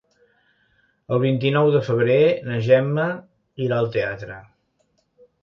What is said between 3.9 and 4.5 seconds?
teatre.